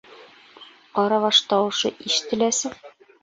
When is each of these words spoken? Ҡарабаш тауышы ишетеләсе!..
Ҡарабаш 0.95 1.41
тауышы 1.51 1.93
ишетеләсе!.. 2.09 2.73